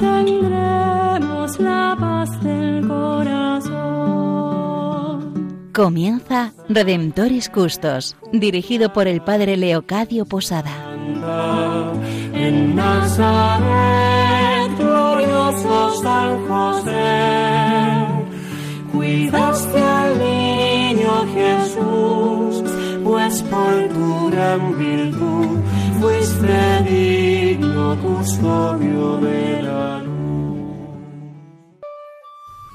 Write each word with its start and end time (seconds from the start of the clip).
obtendremos 0.00 1.60
la 1.60 1.94
paz 1.98 2.30
del 2.42 2.86
corazón. 2.86 3.80
Comienza 5.74 6.52
Redemptoris 6.68 7.48
Custos, 7.48 8.16
dirigido 8.32 8.92
por 8.92 9.08
el 9.08 9.22
Padre 9.22 9.56
Leocadio 9.56 10.26
Posada. 10.26 10.72
En 12.32 12.74
Nazaret, 12.74 14.76
glorioso 14.78 16.02
San 16.02 16.48
José, 16.48 18.06
cuidaste 18.92 19.78
al 19.78 20.18
niño 20.18 21.26
Jesús, 21.34 22.64
pues 23.04 23.42
por 23.42 23.88
tu 23.88 24.30
gran 24.30 24.78
virtud 24.78 25.58
fuiste 26.00 26.82
digno 26.88 27.96
custodio 28.00 29.18
de 29.18 29.59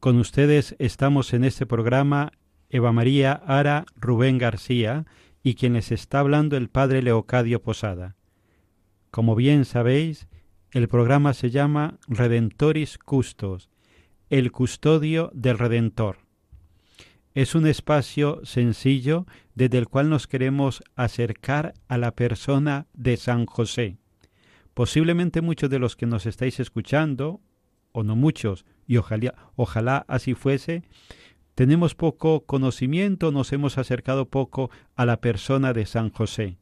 Con 0.00 0.16
ustedes 0.18 0.76
estamos 0.78 1.34
en 1.34 1.42
este 1.42 1.66
programa 1.66 2.30
Eva 2.70 2.92
María 2.92 3.32
Ara 3.32 3.84
Rubén 3.96 4.38
García 4.38 5.06
y 5.42 5.56
quien 5.56 5.72
les 5.72 5.90
está 5.90 6.20
hablando 6.20 6.56
el 6.56 6.68
Padre 6.68 7.02
Leocadio 7.02 7.60
Posada. 7.60 8.14
Como 9.10 9.34
bien 9.34 9.64
sabéis, 9.64 10.28
el 10.70 10.86
programa 10.86 11.34
se 11.34 11.50
llama 11.50 11.98
Redentoris 12.06 12.96
Custos, 12.96 13.70
el 14.30 14.52
custodio 14.52 15.32
del 15.34 15.58
Redentor. 15.58 16.18
Es 17.34 17.56
un 17.56 17.66
espacio 17.66 18.40
sencillo 18.44 19.26
desde 19.56 19.78
el 19.78 19.88
cual 19.88 20.10
nos 20.10 20.28
queremos 20.28 20.80
acercar 20.94 21.74
a 21.88 21.98
la 21.98 22.12
persona 22.12 22.86
de 22.92 23.16
San 23.16 23.46
José. 23.46 23.96
Posiblemente 24.74 25.40
muchos 25.40 25.68
de 25.70 25.80
los 25.80 25.96
que 25.96 26.06
nos 26.06 26.24
estáis 26.24 26.60
escuchando, 26.60 27.40
o 27.90 28.04
no 28.04 28.14
muchos, 28.14 28.64
y 28.88 28.96
ojalá, 28.96 29.34
ojalá 29.54 30.04
así 30.08 30.34
fuese, 30.34 30.82
tenemos 31.54 31.94
poco 31.94 32.46
conocimiento, 32.46 33.30
nos 33.30 33.52
hemos 33.52 33.78
acercado 33.78 34.28
poco 34.28 34.70
a 34.96 35.04
la 35.04 35.20
persona 35.20 35.72
de 35.72 35.86
San 35.86 36.10
José. 36.10 36.56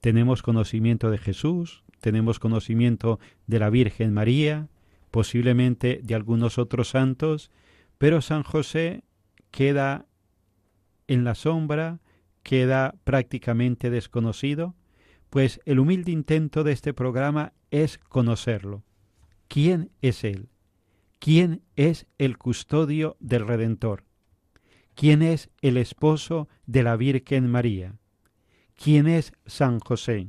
Tenemos 0.00 0.42
conocimiento 0.42 1.10
de 1.10 1.18
Jesús, 1.18 1.82
tenemos 2.00 2.38
conocimiento 2.38 3.18
de 3.46 3.58
la 3.58 3.70
Virgen 3.70 4.14
María, 4.14 4.68
posiblemente 5.10 6.00
de 6.02 6.14
algunos 6.14 6.58
otros 6.58 6.90
santos, 6.90 7.50
pero 7.98 8.22
San 8.22 8.44
José 8.44 9.02
queda 9.50 10.06
en 11.08 11.24
la 11.24 11.34
sombra, 11.34 12.00
queda 12.44 12.94
prácticamente 13.02 13.90
desconocido, 13.90 14.76
pues 15.30 15.60
el 15.64 15.80
humilde 15.80 16.12
intento 16.12 16.62
de 16.62 16.72
este 16.72 16.94
programa 16.94 17.52
es 17.70 17.98
conocerlo. 17.98 18.84
¿Quién 19.48 19.90
es 20.02 20.22
Él? 20.22 20.48
¿Quién 21.18 21.62
es 21.74 22.06
el 22.18 22.38
custodio 22.38 23.16
del 23.18 23.46
Redentor? 23.46 24.04
¿Quién 24.94 25.22
es 25.22 25.50
el 25.62 25.76
esposo 25.76 26.48
de 26.66 26.82
la 26.82 26.96
Virgen 26.96 27.50
María? 27.50 27.96
¿Quién 28.76 29.08
es 29.08 29.32
San 29.44 29.80
José? 29.80 30.28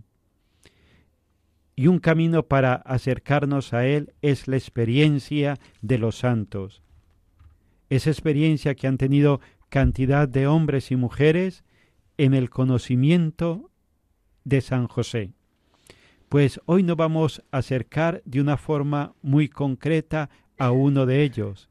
Y 1.76 1.88
un 1.88 2.00
camino 2.00 2.44
para 2.44 2.74
acercarnos 2.74 3.74
a 3.74 3.86
Él 3.86 4.14
es 4.22 4.48
la 4.48 4.58
experiencia 4.58 5.58
de 5.82 6.00
los 6.00 6.18
santos. 6.18 6.82
Esa 7.90 8.10
experiencia 8.10 8.76
que 8.76 8.88
han 8.88 8.98
tenido 8.98 9.42
cantidad 9.70 10.28
de 10.28 10.48
hombres 10.48 10.92
y 10.92 10.96
mujeres 10.96 11.64
en 12.18 12.34
el 12.34 12.50
conocimiento 12.50 13.72
de 14.44 14.62
San 14.62 14.88
José. 14.88 15.34
Pues 16.28 16.60
hoy 16.66 16.84
nos 16.84 16.98
vamos 16.98 17.44
a 17.52 17.60
acercar 17.60 18.22
de 18.26 18.42
una 18.42 18.58
forma 18.58 19.14
muy 19.22 19.50
concreta 19.50 20.30
a 20.60 20.72
uno 20.72 21.06
de 21.06 21.24
ellos, 21.24 21.70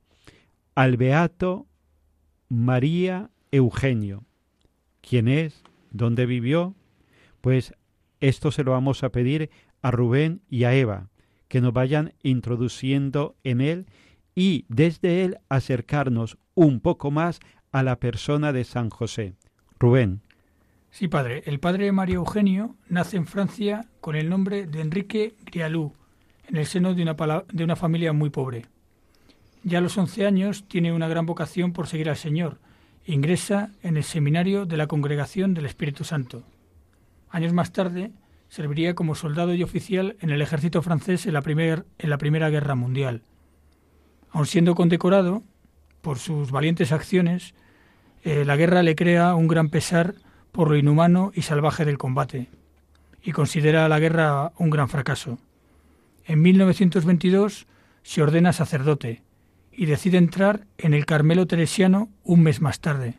al 0.75 0.97
beato 0.97 1.67
María 2.49 3.31
Eugenio. 3.53 4.25
¿Quién 5.01 5.29
es? 5.29 5.63
¿Dónde 5.91 6.27
vivió? 6.27 6.75
Pues 7.41 7.75
esto 8.21 8.51
se 8.51 8.65
lo 8.65 8.73
vamos 8.73 9.05
a 9.05 9.11
pedir 9.11 9.51
a 9.83 9.91
Rubén 9.91 10.41
y 10.49 10.65
a 10.65 10.75
Eva, 10.75 11.09
que 11.47 11.61
nos 11.61 11.73
vayan 11.73 12.15
introduciendo 12.23 13.37
en 13.45 13.61
él 13.61 13.87
y 14.35 14.65
desde 14.69 15.25
él 15.25 15.39
acercarnos 15.49 16.39
un 16.55 16.81
poco 16.81 17.11
más 17.11 17.41
a 17.71 17.83
la 17.83 18.01
persona 18.01 18.53
de 18.53 18.65
San 18.65 18.91
José. 18.91 19.35
Rubén. 19.79 20.23
Sí, 20.91 21.09
padre. 21.09 21.43
El 21.47 21.61
padre 21.61 21.93
María 21.93 22.17
Eugenio 22.17 22.77
nace 22.89 23.17
en 23.17 23.27
Francia 23.27 23.87
con 24.01 24.17
el 24.17 24.29
nombre 24.29 24.67
de 24.67 24.81
Enrique 24.81 25.35
Grialou, 25.45 25.93
en 26.49 26.57
el 26.57 26.67
seno 26.67 26.95
de 26.95 27.03
una, 27.03 27.15
de 27.53 27.65
una 27.65 27.77
familia 27.77 28.13
muy 28.13 28.31
pobre. 28.31 28.67
Ya 29.65 29.79
a 29.79 29.81
los 29.81 29.99
once 29.99 30.27
años 30.27 30.65
tiene 30.69 30.93
una 30.93 31.09
gran 31.09 31.27
vocación 31.27 31.73
por 31.73 31.89
seguir 31.89 32.09
al 32.09 32.17
Señor. 32.17 32.59
Ingresa 33.05 33.71
en 33.83 33.97
el 33.97 34.05
seminario 34.05 34.67
de 34.67 34.77
la 34.77 34.87
Congregación 34.87 35.55
del 35.55 35.67
Espíritu 35.67 36.05
Santo. 36.05 36.45
Años 37.31 37.53
más 37.53 37.73
tarde 37.73 38.13
serviría 38.49 38.95
como 38.95 39.15
soldado 39.15 39.55
y 39.55 39.63
oficial 39.63 40.17
en 40.21 40.31
el 40.31 40.43
ejército 40.43 40.81
francés 40.83 41.27
en 41.27 41.35
la, 41.35 41.43
en 41.47 42.11
la 42.11 42.19
Primera 42.19 42.51
Guerra 42.51 42.75
Mundial. 42.75 43.23
Aun 44.31 44.47
siendo 44.47 44.75
condecorado 44.75 45.43
por 46.03 46.19
sus 46.19 46.51
valientes 46.51 46.93
acciones, 46.93 47.55
eh, 48.25 48.45
la 48.45 48.57
guerra 48.57 48.83
le 48.83 48.95
crea 48.95 49.35
un 49.35 49.49
gran 49.49 49.69
pesar 49.69 50.15
por 50.53 50.71
lo 50.71 50.77
inhumano 50.77 51.33
y 51.35 51.43
salvaje 51.43 51.85
del 51.85 51.99
combate, 51.99 52.49
y 53.23 53.33
considera 53.33 53.89
la 53.89 53.99
guerra 53.99 54.53
un 54.59 54.71
gran 54.71 54.89
fracaso. 54.89 55.39
En 56.25 56.43
1922 56.43 57.67
se 58.03 58.23
ordena 58.23 58.53
sacerdote 58.53 59.23
y 59.79 59.87
decide 59.87 60.19
entrar 60.19 60.67
en 60.77 60.93
el 60.93 61.07
Carmelo 61.07 61.47
Teresiano 61.47 62.09
un 62.25 62.43
mes 62.43 62.61
más 62.61 62.81
tarde. 62.81 63.15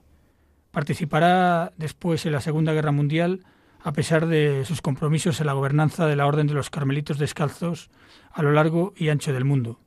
Participará 0.71 1.71
después 1.77 2.25
en 2.25 2.33
la 2.33 2.41
Segunda 2.41 2.73
Guerra 2.73 2.91
Mundial 2.91 3.45
a 3.81 3.93
pesar 3.93 4.27
de 4.27 4.65
sus 4.65 4.81
compromisos 4.81 5.39
en 5.39 5.47
la 5.47 5.53
gobernanza 5.53 6.05
de 6.05 6.17
la 6.17 6.27
Orden 6.27 6.47
de 6.47 6.55
los 6.55 6.69
Carmelitos 6.69 7.17
Descalzos 7.17 7.89
a 8.29 8.43
lo 8.43 8.51
largo 8.51 8.93
y 8.97 9.07
ancho 9.07 9.31
del 9.31 9.45
mundo. 9.45 9.79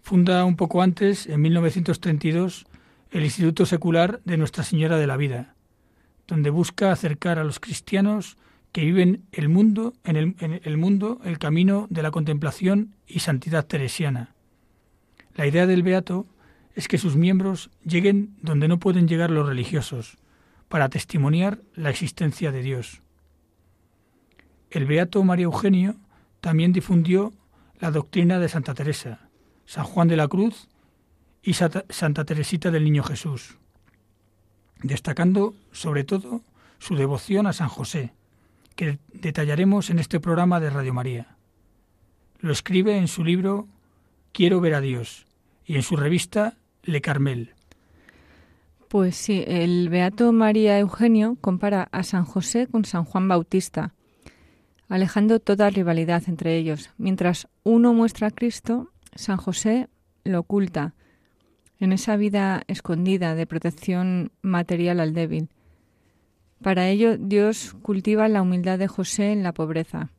Funda 0.00 0.46
un 0.46 0.56
poco 0.56 0.80
antes, 0.80 1.26
en 1.26 1.42
1932, 1.42 2.64
el 3.10 3.24
Instituto 3.24 3.66
Secular 3.66 4.22
de 4.24 4.38
Nuestra 4.38 4.64
Señora 4.64 4.96
de 4.96 5.06
la 5.06 5.18
Vida, 5.18 5.54
donde 6.26 6.48
busca 6.48 6.92
acercar 6.92 7.38
a 7.38 7.44
los 7.44 7.60
cristianos 7.60 8.38
que 8.72 8.86
viven 8.86 9.26
el 9.32 9.50
mundo, 9.50 9.92
en, 10.04 10.16
el, 10.16 10.34
en 10.40 10.62
el 10.64 10.78
mundo 10.78 11.20
el 11.24 11.38
camino 11.38 11.88
de 11.90 12.02
la 12.02 12.10
contemplación 12.10 12.94
y 13.06 13.18
santidad 13.18 13.66
teresiana. 13.66 14.32
La 15.34 15.46
idea 15.46 15.66
del 15.66 15.82
Beato 15.82 16.26
es 16.74 16.88
que 16.88 16.98
sus 16.98 17.16
miembros 17.16 17.70
lleguen 17.84 18.36
donde 18.42 18.68
no 18.68 18.78
pueden 18.78 19.08
llegar 19.08 19.30
los 19.30 19.46
religiosos, 19.46 20.18
para 20.68 20.88
testimoniar 20.88 21.60
la 21.74 21.90
existencia 21.90 22.52
de 22.52 22.62
Dios. 22.62 23.02
El 24.70 24.86
Beato 24.86 25.22
María 25.24 25.44
Eugenio 25.44 25.96
también 26.40 26.72
difundió 26.72 27.32
la 27.80 27.90
doctrina 27.90 28.38
de 28.38 28.48
Santa 28.48 28.72
Teresa, 28.72 29.28
San 29.66 29.84
Juan 29.84 30.06
de 30.06 30.16
la 30.16 30.28
Cruz 30.28 30.68
y 31.42 31.54
Santa 31.54 32.24
Teresita 32.24 32.70
del 32.70 32.84
Niño 32.84 33.02
Jesús, 33.02 33.58
destacando 34.82 35.54
sobre 35.72 36.04
todo 36.04 36.42
su 36.78 36.94
devoción 36.94 37.48
a 37.48 37.52
San 37.52 37.68
José, 37.68 38.12
que 38.76 39.00
detallaremos 39.12 39.90
en 39.90 39.98
este 39.98 40.20
programa 40.20 40.60
de 40.60 40.70
Radio 40.70 40.94
María. 40.94 41.36
Lo 42.38 42.52
escribe 42.52 42.96
en 42.96 43.08
su 43.08 43.24
libro 43.24 43.66
Quiero 44.32 44.60
ver 44.60 44.74
a 44.74 44.80
Dios 44.80 45.26
y 45.66 45.76
en 45.76 45.82
su 45.82 45.96
revista 45.96 46.56
Le 46.82 47.00
Carmel. 47.00 47.54
Pues 48.88 49.16
sí, 49.16 49.44
el 49.46 49.88
Beato 49.88 50.32
María 50.32 50.78
Eugenio 50.78 51.36
compara 51.40 51.88
a 51.92 52.02
San 52.02 52.24
José 52.24 52.66
con 52.66 52.84
San 52.84 53.04
Juan 53.04 53.28
Bautista, 53.28 53.94
alejando 54.88 55.38
toda 55.38 55.70
rivalidad 55.70 56.24
entre 56.26 56.56
ellos. 56.56 56.90
Mientras 56.98 57.48
uno 57.62 57.94
muestra 57.94 58.28
a 58.28 58.30
Cristo, 58.32 58.90
San 59.14 59.36
José 59.36 59.88
lo 60.24 60.40
oculta 60.40 60.94
en 61.78 61.92
esa 61.92 62.16
vida 62.16 62.62
escondida 62.66 63.34
de 63.34 63.46
protección 63.46 64.32
material 64.42 65.00
al 65.00 65.14
débil. 65.14 65.48
Para 66.62 66.88
ello, 66.88 67.16
Dios 67.16 67.74
cultiva 67.82 68.28
la 68.28 68.42
humildad 68.42 68.78
de 68.78 68.88
José 68.88 69.32
en 69.32 69.42
la 69.42 69.54
pobreza, 69.54 70.10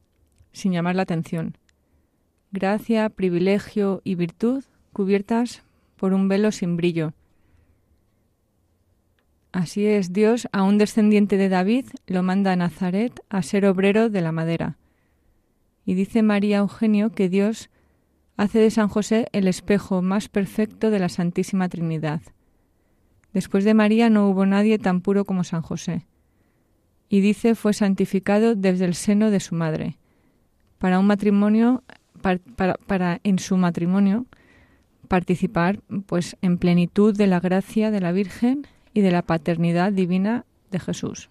sin 0.53 0.71
llamar 0.71 0.95
la 0.95 1.03
atención. 1.03 1.57
Gracia, 2.51 3.09
privilegio 3.09 4.01
y 4.03 4.15
virtud 4.15 4.63
cubiertas 4.93 5.63
por 5.95 6.13
un 6.13 6.27
velo 6.27 6.51
sin 6.51 6.77
brillo, 6.77 7.13
Así 9.51 9.85
es, 9.85 10.13
Dios, 10.13 10.47
a 10.53 10.63
un 10.63 10.77
descendiente 10.77 11.35
de 11.35 11.49
David, 11.49 11.85
lo 12.07 12.23
manda 12.23 12.53
a 12.53 12.55
Nazaret 12.55 13.19
a 13.29 13.41
ser 13.41 13.65
obrero 13.65 14.09
de 14.09 14.21
la 14.21 14.31
madera. 14.31 14.77
Y 15.85 15.93
dice 15.93 16.23
María 16.23 16.59
Eugenio 16.59 17.09
que 17.09 17.27
Dios 17.27 17.69
hace 18.37 18.59
de 18.59 18.71
San 18.71 18.87
José 18.87 19.27
el 19.33 19.49
espejo 19.49 20.01
más 20.01 20.29
perfecto 20.29 20.89
de 20.89 20.99
la 20.99 21.09
Santísima 21.09 21.67
Trinidad. 21.67 22.21
Después 23.33 23.65
de 23.65 23.73
María 23.73 24.09
no 24.09 24.29
hubo 24.29 24.45
nadie 24.45 24.79
tan 24.79 25.01
puro 25.01 25.25
como 25.25 25.43
San 25.43 25.61
José. 25.61 26.07
Y 27.09 27.19
dice 27.19 27.53
fue 27.53 27.73
santificado 27.73 28.55
desde 28.55 28.85
el 28.85 28.95
seno 28.95 29.31
de 29.31 29.41
su 29.41 29.53
madre. 29.53 29.97
Para 30.77 30.97
un 30.97 31.07
matrimonio, 31.07 31.83
para, 32.21 33.19
en 33.23 33.39
su 33.39 33.57
matrimonio 33.57 34.25
participar 35.07 35.79
pues 36.05 36.37
en 36.41 36.57
plenitud 36.57 37.15
de 37.15 37.27
la 37.27 37.39
gracia 37.39 37.91
de 37.91 37.99
la 37.99 38.11
Virgen 38.11 38.67
y 38.93 39.01
de 39.01 39.11
la 39.11 39.21
paternidad 39.23 39.91
divina 39.91 40.45
de 40.69 40.79
Jesús. 40.79 41.29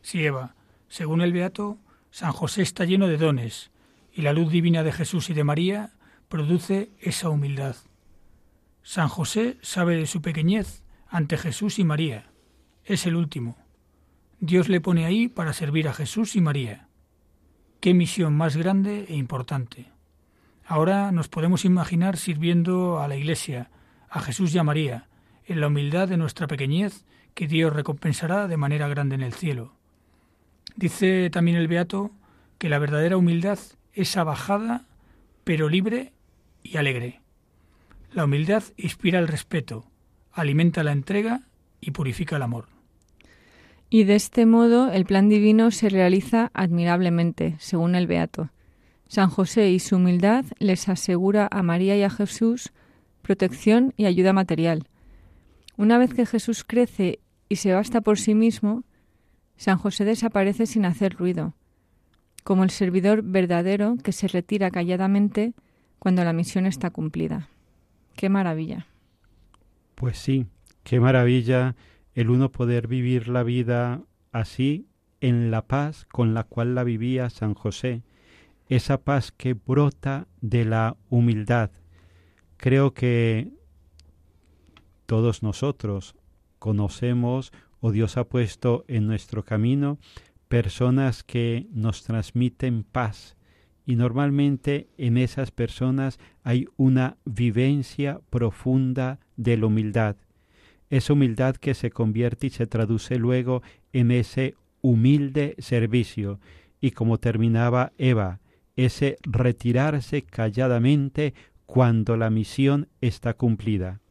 Sí, 0.00 0.24
Eva, 0.24 0.54
según 0.88 1.22
el 1.22 1.32
Beato, 1.32 1.78
San 2.10 2.32
José 2.32 2.62
está 2.62 2.84
lleno 2.84 3.08
de 3.08 3.16
dones 3.16 3.70
y 4.12 4.22
la 4.22 4.32
luz 4.32 4.50
divina 4.50 4.82
de 4.82 4.92
Jesús 4.92 5.30
y 5.30 5.34
de 5.34 5.44
María 5.44 5.90
produce 6.28 6.90
esa 7.00 7.30
humildad. 7.30 7.76
San 8.82 9.08
José 9.08 9.58
sabe 9.62 9.96
de 9.96 10.06
su 10.06 10.22
pequeñez 10.22 10.82
ante 11.08 11.36
Jesús 11.36 11.78
y 11.78 11.84
María. 11.84 12.30
Es 12.84 13.06
el 13.06 13.16
último. 13.16 13.56
Dios 14.40 14.68
le 14.68 14.80
pone 14.80 15.04
ahí 15.04 15.28
para 15.28 15.52
servir 15.52 15.88
a 15.88 15.94
Jesús 15.94 16.34
y 16.34 16.40
María. 16.40 16.88
Qué 17.82 17.94
misión 17.94 18.34
más 18.34 18.56
grande 18.56 19.06
e 19.08 19.16
importante. 19.16 19.86
Ahora 20.64 21.10
nos 21.10 21.26
podemos 21.26 21.64
imaginar 21.64 22.16
sirviendo 22.16 23.00
a 23.00 23.08
la 23.08 23.16
Iglesia, 23.16 23.70
a 24.08 24.20
Jesús 24.20 24.54
y 24.54 24.58
a 24.58 24.62
María, 24.62 25.08
en 25.46 25.60
la 25.60 25.66
humildad 25.66 26.06
de 26.06 26.16
nuestra 26.16 26.46
pequeñez, 26.46 27.04
que 27.34 27.48
Dios 27.48 27.72
recompensará 27.72 28.46
de 28.46 28.56
manera 28.56 28.86
grande 28.86 29.16
en 29.16 29.22
el 29.22 29.32
cielo. 29.32 29.74
Dice 30.76 31.28
también 31.30 31.56
el 31.56 31.66
Beato 31.66 32.12
que 32.58 32.68
la 32.68 32.78
verdadera 32.78 33.16
humildad 33.16 33.58
es 33.94 34.16
abajada, 34.16 34.84
pero 35.42 35.68
libre 35.68 36.12
y 36.62 36.76
alegre. 36.76 37.20
La 38.12 38.26
humildad 38.26 38.62
inspira 38.76 39.18
el 39.18 39.26
respeto, 39.26 39.90
alimenta 40.30 40.84
la 40.84 40.92
entrega 40.92 41.48
y 41.80 41.90
purifica 41.90 42.36
el 42.36 42.42
amor. 42.42 42.71
Y 43.94 44.04
de 44.04 44.14
este 44.14 44.46
modo 44.46 44.90
el 44.90 45.04
plan 45.04 45.28
divino 45.28 45.70
se 45.70 45.90
realiza 45.90 46.50
admirablemente, 46.54 47.56
según 47.58 47.94
el 47.94 48.06
Beato. 48.06 48.48
San 49.06 49.28
José 49.28 49.68
y 49.68 49.80
su 49.80 49.96
humildad 49.96 50.46
les 50.60 50.88
asegura 50.88 51.46
a 51.50 51.62
María 51.62 51.94
y 51.94 52.02
a 52.02 52.08
Jesús 52.08 52.72
protección 53.20 53.92
y 53.98 54.06
ayuda 54.06 54.32
material, 54.32 54.88
una 55.76 55.98
vez 55.98 56.14
que 56.14 56.24
Jesús 56.24 56.64
crece 56.64 57.20
y 57.50 57.56
se 57.56 57.74
basta 57.74 58.00
por 58.00 58.18
sí 58.18 58.34
mismo, 58.34 58.84
San 59.56 59.76
José 59.76 60.06
desaparece 60.06 60.64
sin 60.64 60.86
hacer 60.86 61.14
ruido, 61.14 61.52
como 62.44 62.64
el 62.64 62.70
servidor 62.70 63.20
verdadero 63.22 63.96
que 64.02 64.12
se 64.12 64.26
retira 64.26 64.70
calladamente 64.70 65.52
cuando 65.98 66.24
la 66.24 66.32
misión 66.32 66.64
está 66.64 66.88
cumplida. 66.88 67.50
¡Qué 68.16 68.30
maravilla! 68.30 68.86
Pues 69.96 70.16
sí, 70.16 70.46
qué 70.82 70.98
maravilla 70.98 71.76
el 72.14 72.30
uno 72.30 72.52
poder 72.52 72.88
vivir 72.88 73.28
la 73.28 73.42
vida 73.42 74.02
así 74.32 74.86
en 75.20 75.50
la 75.50 75.66
paz 75.66 76.06
con 76.10 76.34
la 76.34 76.44
cual 76.44 76.74
la 76.74 76.84
vivía 76.84 77.30
San 77.30 77.54
José, 77.54 78.02
esa 78.68 79.02
paz 79.02 79.32
que 79.32 79.54
brota 79.54 80.26
de 80.40 80.64
la 80.64 80.96
humildad. 81.10 81.70
Creo 82.56 82.94
que 82.94 83.50
todos 85.06 85.42
nosotros 85.42 86.16
conocemos 86.58 87.52
o 87.80 87.92
Dios 87.92 88.16
ha 88.16 88.24
puesto 88.24 88.84
en 88.88 89.06
nuestro 89.06 89.44
camino 89.44 89.98
personas 90.48 91.24
que 91.24 91.66
nos 91.72 92.02
transmiten 92.02 92.84
paz 92.84 93.36
y 93.84 93.96
normalmente 93.96 94.88
en 94.96 95.18
esas 95.18 95.50
personas 95.50 96.18
hay 96.44 96.66
una 96.76 97.16
vivencia 97.24 98.20
profunda 98.30 99.18
de 99.36 99.56
la 99.56 99.66
humildad. 99.66 100.16
Esa 100.92 101.14
humildad 101.14 101.56
que 101.56 101.72
se 101.72 101.90
convierte 101.90 102.48
y 102.48 102.50
se 102.50 102.66
traduce 102.66 103.16
luego 103.16 103.62
en 103.94 104.10
ese 104.10 104.56
humilde 104.82 105.54
servicio. 105.58 106.38
Y 106.82 106.90
como 106.90 107.16
terminaba 107.16 107.92
Eva, 107.96 108.40
ese 108.76 109.16
retirarse 109.22 110.20
calladamente 110.20 111.32
cuando 111.64 112.18
la 112.18 112.28
misión 112.28 112.88
está 113.00 113.32
cumplida. 113.32 114.02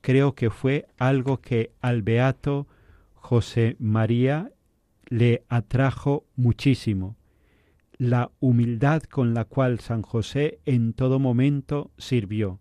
Creo 0.00 0.34
que 0.34 0.50
fue 0.50 0.88
algo 0.98 1.40
que 1.40 1.70
al 1.80 2.02
beato 2.02 2.66
José 3.14 3.76
María 3.78 4.50
le 5.06 5.44
atrajo 5.48 6.26
muchísimo, 6.34 7.14
la 7.96 8.32
humildad 8.40 9.04
con 9.04 9.34
la 9.34 9.44
cual 9.44 9.78
San 9.78 10.02
José 10.02 10.58
en 10.64 10.94
todo 10.94 11.20
momento 11.20 11.92
sirvió, 11.96 12.58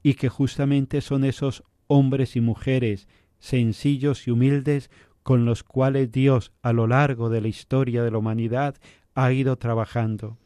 y 0.00 0.14
que 0.14 0.28
justamente 0.28 1.00
son 1.00 1.24
esos 1.24 1.64
hombres 1.94 2.34
y 2.34 2.40
mujeres 2.40 3.06
sencillos 3.38 4.26
y 4.26 4.32
humildes 4.32 4.90
con 5.22 5.44
los 5.44 5.62
cuales 5.62 6.10
Dios 6.10 6.50
a 6.62 6.72
lo 6.72 6.88
largo 6.88 7.30
de 7.30 7.40
la 7.40 7.46
historia 7.46 8.02
de 8.02 8.10
la 8.10 8.18
humanidad 8.18 8.74
ha 9.14 9.32
ido 9.32 9.56
trabajando. 9.56 10.36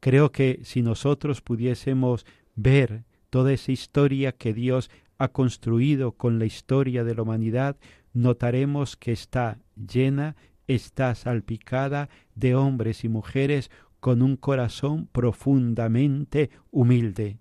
Creo 0.00 0.32
que 0.32 0.60
si 0.64 0.82
nosotros 0.82 1.42
pudiésemos 1.42 2.26
ver 2.56 3.04
toda 3.30 3.52
esa 3.52 3.70
historia 3.70 4.32
que 4.32 4.52
Dios 4.52 4.90
ha 5.18 5.28
construido 5.28 6.12
con 6.12 6.40
la 6.40 6.46
historia 6.46 7.04
de 7.04 7.14
la 7.14 7.22
humanidad, 7.22 7.76
notaremos 8.12 8.96
que 8.96 9.12
está 9.12 9.58
llena, 9.76 10.34
está 10.66 11.14
salpicada 11.14 12.08
de 12.34 12.56
hombres 12.56 13.04
y 13.04 13.08
mujeres 13.08 13.70
con 14.00 14.22
un 14.22 14.36
corazón 14.36 15.08
profundamente 15.12 16.50
humilde. 16.72 17.38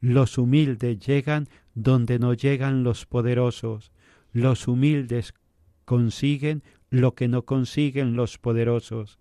Los 0.00 0.38
humildes 0.38 0.98
llegan 1.00 1.48
donde 1.74 2.18
no 2.18 2.34
llegan 2.34 2.82
los 2.82 3.06
poderosos. 3.06 3.92
Los 4.32 4.68
humildes 4.68 5.34
consiguen 5.84 6.62
lo 6.90 7.14
que 7.14 7.28
no 7.28 7.44
consiguen 7.44 8.16
los 8.16 8.38
poderosos. 8.38 9.18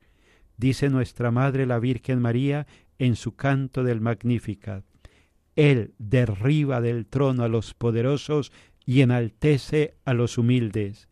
Dice 0.58 0.90
nuestra 0.90 1.32
Madre 1.32 1.66
la 1.66 1.80
Virgen 1.80 2.20
María 2.22 2.68
en 3.00 3.16
su 3.16 3.36
canto 3.36 3.84
del 3.84 4.02
Magnificat. 4.02 4.86
Él 5.56 5.94
derriba 5.98 6.82
del 6.82 7.06
trono 7.06 7.44
a 7.44 7.48
los 7.48 7.74
poderosos 7.74 8.52
y 8.86 9.02
enaltece 9.02 9.96
a 10.06 10.14
los 10.14 10.38
humildes. 10.38 11.10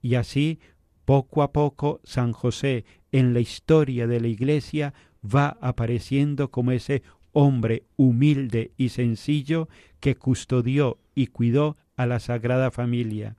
Y 0.00 0.16
así, 0.16 0.60
poco 1.04 1.42
a 1.42 1.52
poco, 1.52 2.00
San 2.04 2.32
José 2.32 2.84
en 3.10 3.34
la 3.34 3.40
historia 3.40 4.06
de 4.06 4.20
la 4.20 4.28
Iglesia 4.28 4.94
va 5.22 5.58
apareciendo 5.60 6.50
como 6.50 6.72
ese 6.72 7.02
hombre 7.32 7.84
humilde 7.96 8.72
y 8.76 8.90
sencillo 8.90 9.68
que 10.00 10.16
custodió 10.16 10.98
y 11.14 11.28
cuidó 11.28 11.76
a 11.96 12.06
la 12.06 12.20
Sagrada 12.20 12.70
Familia. 12.70 13.36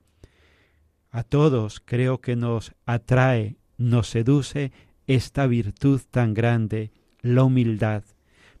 A 1.10 1.22
todos 1.22 1.80
creo 1.84 2.20
que 2.20 2.36
nos 2.36 2.72
atrae, 2.86 3.56
nos 3.78 4.08
seduce 4.08 4.72
esta 5.06 5.46
virtud 5.46 6.00
tan 6.10 6.34
grande, 6.34 6.92
la 7.20 7.44
humildad. 7.44 8.04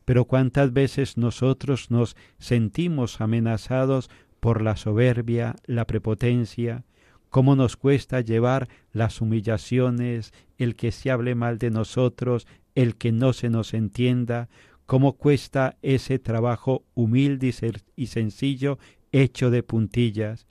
Pero 0.04 0.26
cuántas 0.26 0.72
veces 0.72 1.16
nosotros 1.16 1.90
nos 1.90 2.16
sentimos 2.38 3.20
amenazados 3.20 4.10
por 4.40 4.60
la 4.60 4.76
soberbia, 4.76 5.56
la 5.64 5.86
prepotencia, 5.86 6.84
cómo 7.30 7.56
nos 7.56 7.76
cuesta 7.76 8.20
llevar 8.20 8.68
las 8.92 9.20
humillaciones, 9.20 10.32
el 10.58 10.76
que 10.76 10.92
se 10.92 11.10
hable 11.10 11.34
mal 11.34 11.58
de 11.58 11.70
nosotros, 11.70 12.46
el 12.74 12.96
que 12.96 13.10
no 13.10 13.32
se 13.32 13.50
nos 13.50 13.74
entienda, 13.74 14.48
cómo 14.86 15.14
cuesta 15.14 15.76
ese 15.82 16.18
trabajo 16.18 16.84
humilde 16.94 17.54
y 17.96 18.06
sencillo 18.06 18.78
hecho 19.12 19.50
de 19.50 19.62
puntillas. 19.62 20.46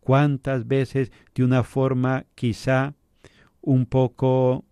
Cuántas 0.00 0.66
veces 0.66 1.12
de 1.34 1.44
una 1.44 1.62
forma 1.64 2.26
quizá 2.34 2.94
un 3.60 3.86
poco 3.86 4.64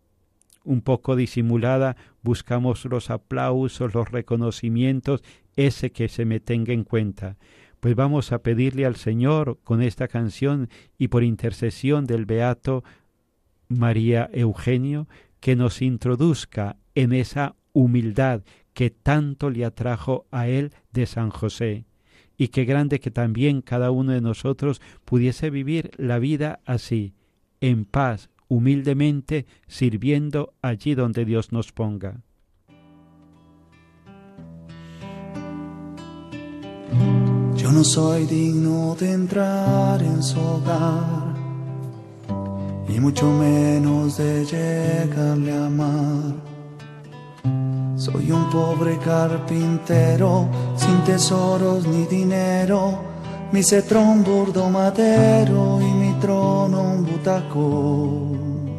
un 0.64 0.80
poco 0.80 1.14
disimulada 1.14 1.96
buscamos 2.22 2.86
los 2.86 3.10
aplausos, 3.10 3.94
los 3.94 4.10
reconocimientos, 4.10 5.22
ese 5.56 5.92
que 5.92 6.08
se 6.08 6.24
me 6.24 6.40
tenga 6.40 6.72
en 6.72 6.84
cuenta. 6.84 7.36
Pues 7.80 7.94
vamos 7.94 8.32
a 8.32 8.38
pedirle 8.38 8.86
al 8.86 8.96
Señor 8.96 9.58
con 9.62 9.82
esta 9.82 10.08
canción 10.08 10.70
y 10.96 11.08
por 11.08 11.22
intercesión 11.22 12.06
del 12.06 12.24
Beato 12.24 12.82
María 13.68 14.30
Eugenio 14.32 15.06
que 15.40 15.54
nos 15.54 15.82
introduzca 15.82 16.78
en 16.94 17.12
esa 17.12 17.56
humildad 17.74 18.42
que 18.74 18.90
tanto 18.90 19.48
le 19.48 19.64
atrajo 19.64 20.26
a 20.30 20.48
él 20.48 20.72
de 20.92 21.06
San 21.06 21.30
José. 21.30 21.86
Y 22.36 22.48
qué 22.48 22.64
grande 22.64 23.00
que 23.00 23.10
también 23.12 23.62
cada 23.62 23.90
uno 23.92 24.12
de 24.12 24.20
nosotros 24.20 24.82
pudiese 25.04 25.50
vivir 25.50 25.92
la 25.96 26.18
vida 26.18 26.60
así, 26.66 27.14
en 27.60 27.84
paz, 27.84 28.28
humildemente, 28.48 29.46
sirviendo 29.68 30.54
allí 30.60 30.94
donde 30.94 31.24
Dios 31.24 31.52
nos 31.52 31.72
ponga. 31.72 32.20
Yo 37.56 37.72
no 37.72 37.84
soy 37.84 38.26
digno 38.26 38.96
de 38.98 39.12
entrar 39.12 40.02
en 40.02 40.22
su 40.22 40.38
hogar 40.40 41.34
y 42.88 43.00
mucho 43.00 43.30
menos 43.32 44.18
de 44.18 44.44
llegarle 44.44 45.52
a 45.52 45.66
amar. 45.66 46.53
Soy 48.04 48.30
un 48.30 48.50
pobre 48.50 48.98
carpintero, 48.98 50.46
sin 50.76 51.02
tesoros 51.04 51.86
ni 51.86 52.04
dinero, 52.04 52.98
mi 53.50 53.62
cetro 53.62 54.02
un 54.02 54.22
burdo 54.22 54.68
madero 54.68 55.80
y 55.80 55.86
mi 55.86 56.12
trono 56.20 56.82
un 56.82 57.06
butacón. 57.06 58.74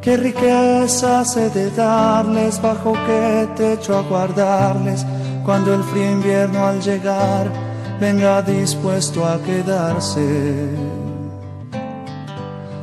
Qué 0.00 0.16
riqueza 0.16 1.22
he 1.36 1.48
de 1.50 1.70
darles, 1.70 2.60
bajo 2.60 2.92
qué 3.06 3.48
techo 3.54 3.96
aguardarles, 3.96 5.06
cuando 5.44 5.74
el 5.74 5.84
frío 5.84 6.10
invierno 6.10 6.66
al 6.66 6.80
llegar 6.80 7.52
venga 8.00 8.42
dispuesto 8.42 9.24
a 9.24 9.40
quedarse. 9.40 11.01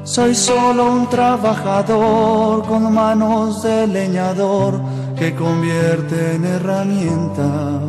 Soy 0.09 0.33
solo 0.33 0.91
un 0.91 1.07
trabajador 1.07 2.65
con 2.65 2.91
manos 2.91 3.61
de 3.61 3.85
leñador 3.85 4.81
que 5.15 5.35
convierte 5.35 6.33
en 6.33 6.45
herramientas. 6.45 7.83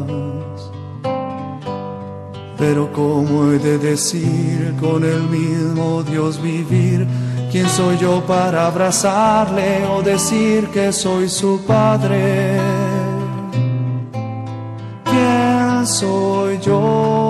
Pero 2.59 2.93
¿cómo 2.93 3.51
he 3.51 3.59
de 3.59 3.79
decir 3.79 4.75
con 4.79 5.03
el 5.03 5.23
mismo 5.31 6.03
Dios 6.03 6.43
vivir? 6.43 7.09
¿Quién 7.51 7.67
soy 7.71 7.97
yo 7.97 8.23
para 8.27 8.67
abrazarle 8.67 9.87
o 9.87 10.03
decir 10.03 10.69
que 10.69 10.93
soy 10.93 11.27
su 11.27 11.59
padre? 11.67 12.61
¿Quién 15.05 15.87
soy 15.87 16.59
yo? 16.61 17.30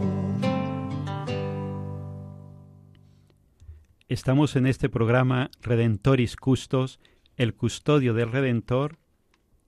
Estamos 4.11 4.57
en 4.57 4.67
este 4.67 4.89
programa 4.89 5.51
Redentoris 5.61 6.35
Custos, 6.35 6.99
el 7.37 7.53
custodio 7.53 8.13
del 8.13 8.29
Redentor, 8.29 8.97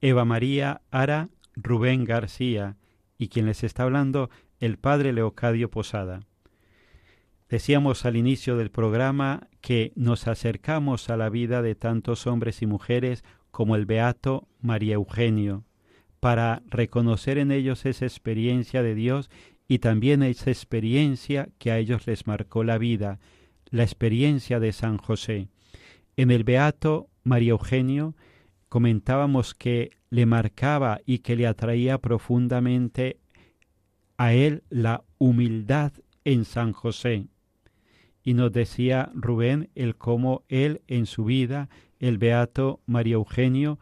Eva 0.01 0.25
María 0.25 0.81
Ara 0.91 1.29
Rubén 1.55 2.03
García, 2.03 2.75
y 3.17 3.29
quien 3.29 3.45
les 3.45 3.63
está 3.63 3.83
hablando, 3.83 4.29
el 4.59 4.77
padre 4.77 5.13
Leocadio 5.13 5.71
Posada. 5.71 6.27
Decíamos 7.47 8.03
al 8.03 8.17
inicio 8.17 8.57
del 8.57 8.69
programa 8.69 9.47
que 9.61 9.93
nos 9.95 10.27
acercamos 10.27 11.09
a 11.09 11.15
la 11.15 11.29
vida 11.29 11.61
de 11.61 11.75
tantos 11.75 12.27
hombres 12.27 12.61
y 12.61 12.65
mujeres 12.65 13.23
como 13.49 13.77
el 13.77 13.85
beato 13.85 14.49
María 14.59 14.95
Eugenio, 14.95 15.63
para 16.19 16.63
reconocer 16.67 17.37
en 17.37 17.53
ellos 17.53 17.85
esa 17.85 18.03
experiencia 18.03 18.83
de 18.83 18.93
Dios 18.93 19.29
y 19.69 19.79
también 19.79 20.21
esa 20.21 20.51
experiencia 20.51 21.47
que 21.59 21.71
a 21.71 21.77
ellos 21.77 22.05
les 22.07 22.27
marcó 22.27 22.65
la 22.65 22.77
vida, 22.77 23.21
la 23.73 23.81
experiencia 23.81 24.59
de 24.59 24.71
San 24.71 24.99
José. 24.99 25.47
En 26.15 26.29
el 26.29 26.43
Beato 26.43 27.09
María 27.23 27.53
Eugenio 27.53 28.15
comentábamos 28.69 29.55
que 29.55 29.97
le 30.11 30.27
marcaba 30.27 30.99
y 31.07 31.19
que 31.19 31.35
le 31.35 31.47
atraía 31.47 31.97
profundamente 31.97 33.17
a 34.15 34.33
él 34.33 34.61
la 34.69 35.03
humildad 35.17 35.91
en 36.23 36.45
San 36.45 36.71
José. 36.71 37.25
Y 38.23 38.35
nos 38.35 38.51
decía 38.51 39.11
Rubén 39.15 39.71
el 39.73 39.95
cómo 39.95 40.43
él 40.49 40.83
en 40.85 41.07
su 41.07 41.25
vida, 41.25 41.67
el 41.97 42.19
Beato 42.19 42.79
María 42.85 43.15
Eugenio, 43.15 43.79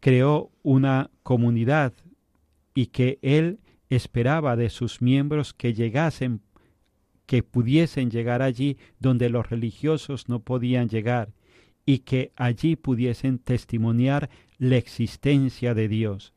creó 0.00 0.50
una 0.62 1.10
comunidad 1.22 1.92
y 2.72 2.86
que 2.86 3.18
él 3.20 3.60
esperaba 3.90 4.56
de 4.56 4.70
sus 4.70 5.02
miembros 5.02 5.52
que 5.52 5.74
llegasen 5.74 6.40
que 7.30 7.44
pudiesen 7.44 8.10
llegar 8.10 8.42
allí 8.42 8.76
donde 8.98 9.30
los 9.30 9.48
religiosos 9.48 10.28
no 10.28 10.40
podían 10.40 10.88
llegar 10.88 11.32
y 11.86 12.00
que 12.00 12.32
allí 12.34 12.74
pudiesen 12.74 13.38
testimoniar 13.38 14.30
la 14.58 14.78
existencia 14.78 15.72
de 15.72 15.86
Dios. 15.86 16.34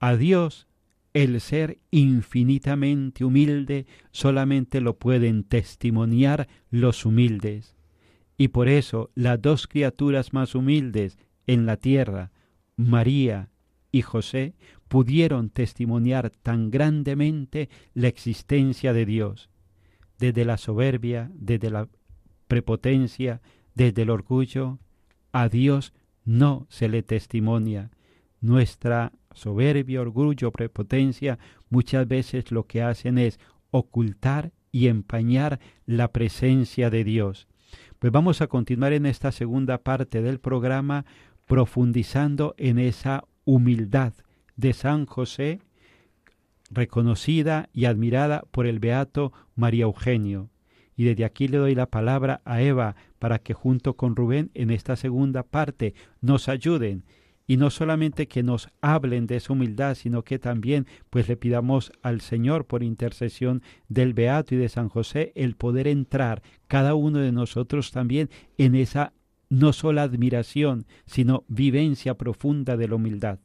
A 0.00 0.16
Dios, 0.16 0.66
el 1.14 1.40
ser 1.40 1.78
infinitamente 1.92 3.24
humilde, 3.24 3.86
solamente 4.10 4.80
lo 4.80 4.98
pueden 4.98 5.44
testimoniar 5.44 6.48
los 6.68 7.06
humildes. 7.06 7.76
Y 8.36 8.48
por 8.48 8.66
eso 8.66 9.12
las 9.14 9.40
dos 9.40 9.68
criaturas 9.68 10.32
más 10.32 10.56
humildes 10.56 11.16
en 11.46 11.64
la 11.64 11.76
tierra, 11.76 12.32
María 12.74 13.50
y 13.92 14.02
José, 14.02 14.56
pudieron 14.88 15.48
testimoniar 15.48 16.30
tan 16.30 16.72
grandemente 16.72 17.68
la 17.94 18.08
existencia 18.08 18.92
de 18.92 19.06
Dios 19.06 19.48
desde 20.18 20.44
la 20.44 20.56
soberbia, 20.56 21.30
desde 21.34 21.70
la 21.70 21.88
prepotencia, 22.48 23.40
desde 23.74 24.02
el 24.02 24.10
orgullo, 24.10 24.78
a 25.32 25.48
Dios 25.48 25.92
no 26.24 26.66
se 26.68 26.88
le 26.88 27.02
testimonia. 27.02 27.90
Nuestra 28.40 29.12
soberbia, 29.32 30.00
orgullo, 30.00 30.50
prepotencia 30.50 31.38
muchas 31.68 32.06
veces 32.08 32.50
lo 32.50 32.64
que 32.64 32.82
hacen 32.82 33.18
es 33.18 33.38
ocultar 33.70 34.52
y 34.72 34.88
empañar 34.88 35.60
la 35.86 36.12
presencia 36.12 36.90
de 36.90 37.04
Dios. 37.04 37.48
Pues 37.98 38.12
vamos 38.12 38.40
a 38.40 38.46
continuar 38.46 38.92
en 38.92 39.06
esta 39.06 39.32
segunda 39.32 39.78
parte 39.78 40.22
del 40.22 40.38
programa 40.38 41.04
profundizando 41.46 42.54
en 42.58 42.78
esa 42.78 43.24
humildad 43.44 44.12
de 44.56 44.72
San 44.72 45.06
José 45.06 45.60
reconocida 46.70 47.68
y 47.72 47.84
admirada 47.84 48.44
por 48.50 48.66
el 48.66 48.78
beato 48.78 49.32
María 49.54 49.84
Eugenio. 49.84 50.50
Y 50.96 51.04
desde 51.04 51.24
aquí 51.24 51.48
le 51.48 51.58
doy 51.58 51.74
la 51.74 51.86
palabra 51.86 52.40
a 52.44 52.62
Eva 52.62 52.96
para 53.18 53.38
que 53.38 53.54
junto 53.54 53.94
con 53.96 54.16
Rubén 54.16 54.50
en 54.54 54.70
esta 54.70 54.96
segunda 54.96 55.42
parte 55.42 55.94
nos 56.20 56.48
ayuden 56.48 57.04
y 57.46 57.56
no 57.56 57.70
solamente 57.70 58.26
que 58.26 58.42
nos 58.42 58.68
hablen 58.80 59.26
de 59.26 59.36
esa 59.36 59.52
humildad, 59.52 59.94
sino 59.94 60.24
que 60.24 60.38
también 60.38 60.86
pues 61.10 61.28
le 61.28 61.36
pidamos 61.36 61.92
al 62.02 62.20
Señor 62.20 62.66
por 62.66 62.82
intercesión 62.82 63.62
del 63.88 64.14
Beato 64.14 64.54
y 64.54 64.58
de 64.58 64.68
San 64.68 64.88
José 64.88 65.32
el 65.36 65.54
poder 65.54 65.86
entrar 65.86 66.42
cada 66.66 66.94
uno 66.94 67.20
de 67.20 67.32
nosotros 67.32 67.92
también 67.92 68.30
en 68.58 68.74
esa 68.74 69.12
no 69.48 69.72
solo 69.72 70.00
admiración, 70.00 70.86
sino 71.06 71.44
vivencia 71.46 72.14
profunda 72.14 72.76
de 72.76 72.88
la 72.88 72.96
humildad. 72.96 73.38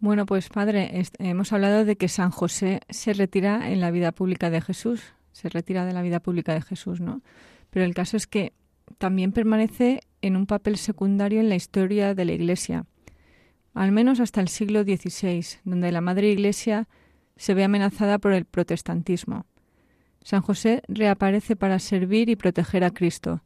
Bueno, 0.00 0.26
pues 0.26 0.48
padre, 0.48 1.02
hemos 1.18 1.52
hablado 1.52 1.84
de 1.84 1.96
que 1.96 2.06
San 2.06 2.30
José 2.30 2.82
se 2.88 3.12
retira 3.14 3.72
en 3.72 3.80
la 3.80 3.90
vida 3.90 4.12
pública 4.12 4.48
de 4.48 4.60
Jesús, 4.60 5.02
se 5.32 5.48
retira 5.48 5.84
de 5.84 5.92
la 5.92 6.02
vida 6.02 6.20
pública 6.20 6.54
de 6.54 6.62
Jesús, 6.62 7.00
¿no? 7.00 7.20
Pero 7.70 7.84
el 7.84 7.94
caso 7.94 8.16
es 8.16 8.28
que 8.28 8.52
también 8.98 9.32
permanece 9.32 10.02
en 10.22 10.36
un 10.36 10.46
papel 10.46 10.76
secundario 10.76 11.40
en 11.40 11.48
la 11.48 11.56
historia 11.56 12.14
de 12.14 12.24
la 12.24 12.32
Iglesia, 12.32 12.86
al 13.74 13.90
menos 13.90 14.20
hasta 14.20 14.40
el 14.40 14.46
siglo 14.46 14.84
XVI, 14.84 15.44
donde 15.64 15.90
la 15.90 16.00
Madre 16.00 16.30
Iglesia 16.30 16.86
se 17.34 17.54
ve 17.54 17.64
amenazada 17.64 18.18
por 18.18 18.32
el 18.32 18.44
protestantismo. 18.44 19.46
San 20.22 20.42
José 20.42 20.82
reaparece 20.86 21.56
para 21.56 21.80
servir 21.80 22.28
y 22.28 22.36
proteger 22.36 22.84
a 22.84 22.92
Cristo. 22.92 23.42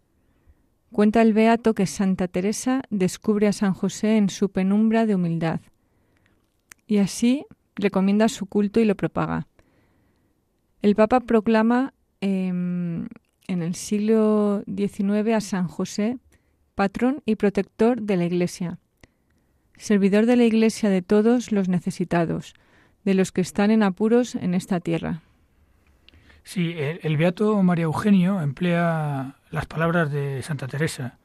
Cuenta 0.90 1.22
el 1.22 1.32
beato 1.32 1.72
que 1.72 1.86
Santa 1.86 2.28
Teresa 2.28 2.82
descubre 2.90 3.46
a 3.46 3.54
San 3.54 3.72
José 3.72 4.18
en 4.18 4.28
su 4.28 4.50
penumbra 4.50 5.06
de 5.06 5.14
humildad 5.14 5.62
y 6.92 6.98
así 6.98 7.46
recomienda 7.74 8.28
su 8.28 8.44
culto 8.44 8.78
y 8.78 8.84
lo 8.84 8.94
propaga. 8.96 9.46
El 10.82 10.94
Papa 10.94 11.20
proclama 11.20 11.94
em, 12.20 13.08
en 13.48 13.62
el 13.62 13.74
siglo 13.74 14.62
XIX 14.66 15.32
a 15.34 15.40
San 15.40 15.68
José 15.68 16.18
patrón 16.74 17.22
y 17.24 17.36
protector 17.36 18.02
de 18.02 18.18
la 18.18 18.26
Iglesia, 18.26 18.78
servidor 19.78 20.26
de 20.26 20.36
la 20.36 20.44
Iglesia 20.44 20.90
de 20.90 21.00
todos 21.00 21.50
los 21.50 21.70
necesitados, 21.70 22.52
de 23.06 23.14
los 23.14 23.32
que 23.32 23.40
están 23.40 23.70
en 23.70 23.82
apuros 23.82 24.34
en 24.34 24.52
esta 24.52 24.78
tierra. 24.78 25.22
Sí, 26.44 26.74
el, 26.76 27.16
beato 27.16 27.62
María 27.62 27.84
Eugenio 27.84 28.42
emplea 28.42 29.36
las 29.50 29.64
palabras 29.64 30.12
de 30.12 30.42
Santa 30.42 30.68
Teresa, 30.68 31.16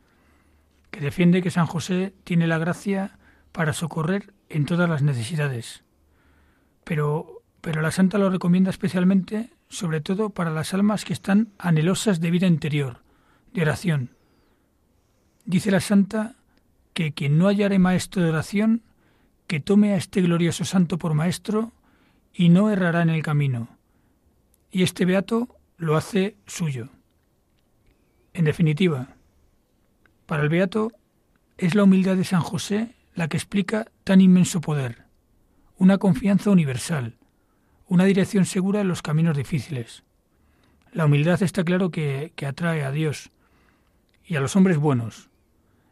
que 0.92 1.02
defiende 1.02 1.42
que 1.42 1.52
San 1.52 1.66
José 1.66 2.14
tiene 2.24 2.48
la 2.48 2.58
gracia 2.58 3.18
para 3.52 3.74
socorrer 3.74 4.37
en 4.50 4.66
todas 4.66 4.89
las 4.89 5.01
necesidades. 5.01 5.84
Pero, 6.84 7.42
pero 7.62 7.82
la 7.82 7.92
santa 7.92 8.18
lo 8.18 8.30
recomienda 8.30 8.70
especialmente, 8.70 9.50
sobre 9.70 10.01
todo 10.01 10.30
para 10.30 10.51
las 10.51 10.74
almas 10.74 11.06
que 11.06 11.13
están 11.13 11.50
anhelosas 11.58 12.20
de 12.20 12.32
vida 12.32 12.48
interior, 12.48 13.01
de 13.54 13.62
oración. 13.62 14.12
Dice 15.46 15.72
la 15.72 15.82
santa 15.82 16.36
que 16.94 17.13
quien 17.13 17.38
no 17.38 17.48
hallare 17.48 17.80
maestro 17.80 18.24
de 18.24 18.30
oración, 18.30 18.84
que 19.48 19.60
tome 19.60 19.94
a 19.94 19.98
este 19.98 20.22
glorioso 20.22 20.66
santo 20.66 20.98
por 20.98 21.13
maestro 21.13 21.72
y 22.34 22.50
no 22.50 22.70
errará 22.70 23.01
en 23.01 23.10
el 23.10 23.24
camino 23.24 23.77
y 24.72 24.84
este 24.84 25.06
beato 25.06 25.58
lo 25.77 25.96
hace 25.96 26.38
suyo. 26.46 26.89
En 28.34 28.46
definitiva, 28.46 29.16
para 30.25 30.44
el 30.44 30.50
beato 30.50 30.92
es 31.58 31.75
la 31.75 31.84
humildad 31.84 32.16
de 32.16 32.24
San 32.24 32.42
José 32.42 32.94
la 33.18 33.28
que 33.28 33.36
explica 33.36 33.92
tan 34.06 34.22
inmenso 34.22 34.62
poder, 34.62 35.08
una 35.78 35.98
confianza 35.98 36.52
universal, 36.52 37.18
una 37.88 38.06
dirección 38.06 38.46
segura 38.46 38.80
en 38.80 38.88
los 38.88 39.02
caminos 39.02 39.36
difíciles. 39.36 40.04
La 40.94 41.06
humildad 41.06 41.42
está 41.44 41.66
claro 41.66 41.90
que, 41.92 42.32
que 42.36 42.46
atrae 42.46 42.86
a 42.86 42.92
Dios 42.92 43.32
y 44.24 44.36
a 44.36 44.40
los 44.40 44.56
hombres 44.56 44.78
buenos. 44.78 45.30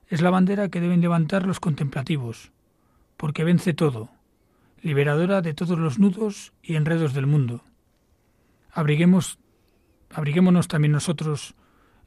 Es 0.08 0.22
la 0.22 0.30
bandera 0.30 0.70
que 0.70 0.80
deben 0.80 1.02
levantar 1.02 1.46
los 1.46 1.60
contemplativos, 1.60 2.52
porque 3.18 3.44
vence 3.44 3.74
todo, 3.74 4.12
liberadora 4.82 5.42
de 5.42 5.54
todos 5.54 5.80
los 5.80 6.00
nudos 6.00 6.54
y 6.62 6.76
enredos 6.76 7.14
del 7.14 7.26
mundo 7.26 7.66
abriguemos, 8.76 9.40
abriguémonos 10.14 10.68
también 10.68 10.92
nosotros 10.92 11.56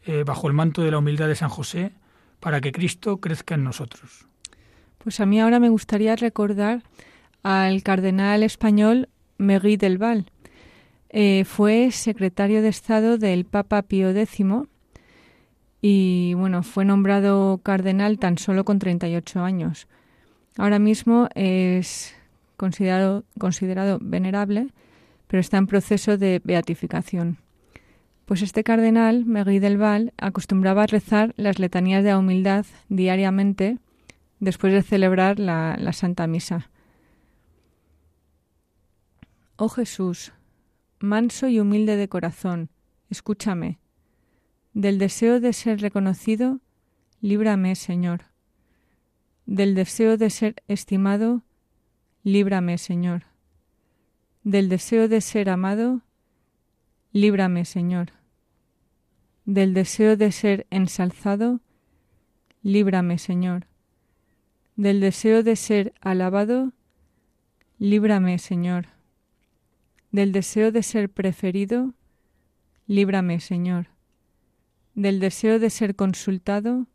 eh, 0.05 0.23
bajo 0.25 0.47
el 0.47 0.55
manto 0.55 0.83
de 0.83 0.93
la 0.93 0.99
humildad 0.99 1.27
de 1.27 1.35
San 1.35 1.49
José 1.49 1.95
para 2.39 2.61
que 2.61 2.73
Cristo 2.73 3.17
crezca 3.17 3.57
en 3.57 3.65
nosotros. 3.65 4.29
Pues 5.09 5.21
a 5.21 5.25
mí 5.25 5.41
ahora 5.41 5.59
me 5.59 5.71
gustaría 5.71 6.17
recordar 6.17 6.83
al 7.43 7.83
cardenal 7.83 8.43
español 8.43 9.09
Megui 9.39 9.79
del 9.79 9.97
Val. 9.97 10.31
Eh, 11.09 11.47
fue 11.47 11.93
secretario 11.93 12.61
de 12.61 12.69
Estado 12.69 13.17
del 13.17 13.47
Papa 13.47 13.81
Pío 13.81 14.11
X 14.11 14.45
y 15.81 16.35
bueno, 16.35 16.63
fue 16.63 16.85
nombrado 16.85 17.59
cardenal 17.63 18.19
tan 18.19 18.37
solo 18.37 18.67
con 18.67 18.79
38 18.79 19.41
años. 19.43 19.89
Ahora 20.59 20.79
mismo 20.79 21.31
es 21.35 22.15
considerado, 22.59 23.25
considerado 23.39 24.01
venerable 24.03 24.69
pero 25.27 25.41
está 25.41 25.57
en 25.57 25.69
proceso 25.69 26.19
de 26.19 26.43
beatificación. 26.45 27.39
Pues 28.27 28.43
este 28.43 28.63
cardenal, 28.63 29.25
Megui 29.25 29.59
del 29.59 29.79
Val, 29.79 30.13
acostumbraba 30.19 30.83
a 30.83 30.87
rezar 30.87 31.33
las 31.39 31.59
letanías 31.59 32.05
de 32.05 32.11
la 32.11 32.19
humildad 32.19 32.67
diariamente 32.91 33.79
después 34.41 34.73
de 34.73 34.83
celebrar 34.83 35.39
la, 35.39 35.77
la 35.79 35.93
Santa 35.93 36.27
Misa. 36.27 36.71
Oh 39.57 39.69
Jesús, 39.69 40.33
manso 40.99 41.49
y 41.49 41.61
humilde 41.61 41.97
de 41.97 42.09
corazón, 42.09 42.71
escúchame. 43.11 43.79
Del 44.73 44.99
deseo 44.99 45.41
de 45.41 45.53
ser 45.53 45.81
reconocido, 45.81 46.61
líbrame, 47.21 47.75
Señor. 47.75 48.27
Del 49.47 49.75
deseo 49.75 50.17
de 50.17 50.31
ser 50.31 50.63
estimado, 50.69 51.43
líbrame, 52.23 52.79
Señor 52.79 53.25
del 54.49 54.71
deseo 54.71 55.09
de 55.09 55.21
ser 55.21 55.51
amado, 55.51 56.01
líbrame, 57.13 57.67
Señor. 57.67 58.13
Del 59.45 59.75
deseo 59.75 60.17
de 60.17 60.33
ser 60.33 60.67
ensalzado, 60.71 61.61
líbrame, 62.63 63.19
Señor. 63.19 63.67
Del 64.79 65.01
deseo 65.01 65.43
de 65.43 65.57
ser 65.57 65.93
alabado, 66.01 66.73
líbrame, 67.79 68.39
Señor. 68.39 68.87
Del 70.11 70.33
deseo 70.33 70.73
de 70.73 70.83
ser 70.83 71.11
preferido, 71.11 71.93
líbrame, 72.87 73.41
Señor. 73.41 73.89
Del 74.95 75.21
deseo 75.21 75.59
de 75.59 75.69
ser 75.69 75.97
consultado, 75.97 76.87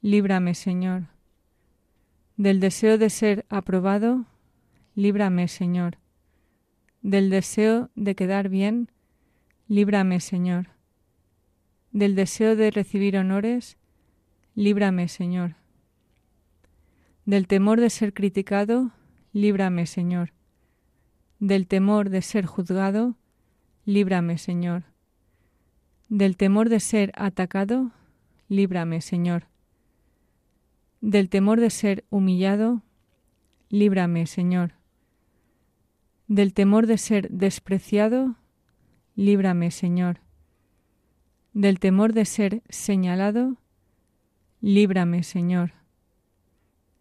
líbrame, 0.00 0.54
Señor. 0.54 1.08
Del 2.38 2.60
deseo 2.60 2.96
de 2.96 3.10
ser 3.10 3.44
aprobado, 3.50 4.24
líbrame, 4.94 5.48
Señor 5.48 5.98
del 7.04 7.28
deseo 7.28 7.90
de 7.94 8.14
quedar 8.14 8.48
bien, 8.48 8.90
líbrame, 9.68 10.20
Señor. 10.20 10.68
Del 11.92 12.14
deseo 12.14 12.56
de 12.56 12.70
recibir 12.70 13.18
honores, 13.18 13.76
líbrame, 14.54 15.08
Señor. 15.08 15.54
Del 17.24 17.46
temor 17.46 17.80
de 17.80 17.90
ser 17.90 18.12
criticado, 18.12 18.92
líbrame, 19.32 19.86
Señor. 19.86 20.32
Del 21.38 21.66
temor 21.66 22.10
de 22.10 22.22
ser 22.22 22.46
juzgado, 22.46 23.16
líbrame, 23.84 24.38
Señor. 24.38 24.84
Del 26.08 26.36
temor 26.36 26.68
de 26.68 26.80
ser 26.80 27.12
atacado, 27.16 27.92
líbrame, 28.48 29.00
Señor. 29.00 29.46
Del 31.00 31.28
temor 31.28 31.60
de 31.60 31.70
ser 31.70 32.04
humillado, 32.10 32.82
líbrame, 33.68 34.26
Señor 34.26 34.74
del 36.26 36.54
temor 36.54 36.86
de 36.86 36.98
ser 36.98 37.30
despreciado, 37.30 38.36
líbrame, 39.14 39.70
Señor. 39.70 40.20
Del 41.52 41.78
temor 41.78 42.12
de 42.12 42.24
ser 42.24 42.62
señalado, 42.68 43.56
líbrame, 44.60 45.22
Señor. 45.22 45.72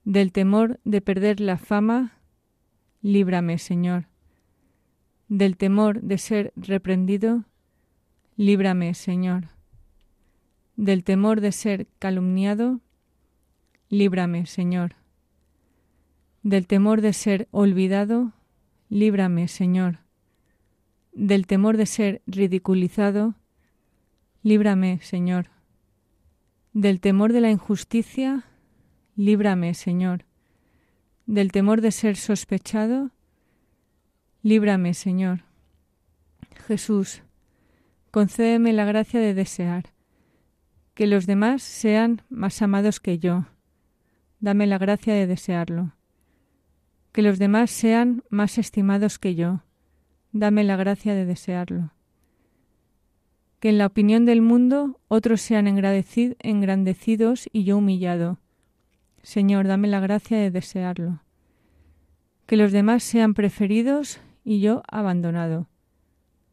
Del 0.03 0.31
temor 0.31 0.79
de 0.83 1.01
perder 1.01 1.39
la 1.39 1.57
fama, 1.57 2.19
líbrame, 3.01 3.57
Señor. 3.57 4.07
Del 5.27 5.57
temor 5.57 6.01
de 6.01 6.17
ser 6.17 6.53
reprendido, 6.55 7.45
líbrame, 8.35 8.93
Señor. 8.93 9.49
Del 10.75 11.03
temor 11.03 11.41
de 11.41 11.51
ser 11.51 11.87
calumniado, 11.99 12.81
líbrame, 13.89 14.45
Señor. 14.45 14.95
Del 16.41 16.67
temor 16.67 17.01
de 17.01 17.13
ser 17.13 17.47
olvidado, 17.51 18.33
líbrame, 18.89 19.47
Señor, 19.47 19.99
del 21.13 21.47
temor 21.47 21.77
de 21.77 21.87
ser 21.87 22.21
ridiculizado, 22.27 23.33
líbrame, 24.43 24.99
Señor, 25.01 25.49
del 26.73 26.99
temor 26.99 27.33
de 27.33 27.41
la 27.41 27.49
injusticia, 27.49 28.45
líbrame, 29.15 29.73
Señor, 29.73 30.25
del 31.25 31.51
temor 31.51 31.81
de 31.81 31.91
ser 31.91 32.17
sospechado, 32.17 33.11
líbrame, 34.41 34.93
Señor. 34.93 35.43
Jesús, 36.67 37.21
concédeme 38.11 38.73
la 38.73 38.85
gracia 38.85 39.19
de 39.19 39.33
desear 39.33 39.93
que 40.93 41.07
los 41.07 41.25
demás 41.25 41.63
sean 41.63 42.21
más 42.29 42.61
amados 42.61 42.99
que 42.99 43.19
yo. 43.19 43.45
Dame 44.39 44.67
la 44.67 44.77
gracia 44.77 45.13
de 45.13 45.27
desearlo 45.27 45.93
que 47.13 47.21
los 47.21 47.39
demás 47.39 47.69
sean 47.69 48.23
más 48.29 48.57
estimados 48.57 49.19
que 49.19 49.35
yo. 49.35 49.61
Dame 50.31 50.63
la 50.63 50.75
gracia 50.75 51.13
de 51.13 51.25
desearlo. 51.25 51.93
Que 53.59 53.69
en 53.69 53.77
la 53.77 53.85
opinión 53.85 54.25
del 54.25 54.41
mundo 54.41 54.99
otros 55.07 55.39
sean 55.39 55.67
engrandecidos 55.67 57.49
y 57.53 57.63
yo 57.63 57.77
humillado. 57.77 58.39
Señor, 59.23 59.67
dame 59.67 59.87
la 59.87 60.01
gracia 60.01 60.37
de 60.37 60.51
desearlo. 60.51 61.21
Que 62.45 62.57
los 62.57 62.73
demás 62.73 63.03
sean 63.03 63.33
preferidos 63.33 64.19
y 64.43 64.59
yo 64.59 64.83
abandonado. 64.87 65.67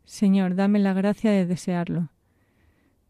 Señor, 0.04 0.54
dame 0.54 0.78
la 0.78 0.92
gracia 0.92 1.33
de 1.33 1.46
desearlo. 1.46 2.11